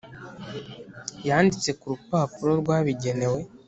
[1.27, 3.39] yanditse ku rupapuro rwabigenewe